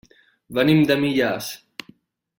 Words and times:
Venim 0.59 0.81
de 0.93 0.97
Millars. 1.03 1.51